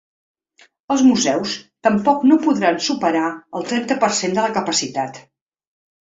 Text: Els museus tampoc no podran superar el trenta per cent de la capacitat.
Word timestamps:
Els 0.93 1.01
museus 1.07 1.51
tampoc 1.87 2.23
no 2.31 2.37
podran 2.45 2.79
superar 2.85 3.25
el 3.59 3.67
trenta 3.73 3.97
per 4.05 4.09
cent 4.21 4.33
de 4.39 4.47
la 4.47 4.55
capacitat. 4.57 5.21